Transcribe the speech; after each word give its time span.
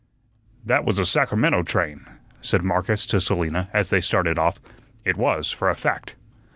"That 0.65 0.83
was 0.83 0.97
a 0.97 1.05
Sacramento 1.05 1.61
train," 1.61 2.07
said 2.41 2.63
Marcus 2.63 3.05
to 3.05 3.21
Selina 3.21 3.69
as 3.71 3.91
they 3.91 4.01
started 4.01 4.39
off; 4.39 4.59
"it 5.05 5.15
was, 5.15 5.51
for 5.51 5.69
a 5.69 5.75
fact." 5.75 6.15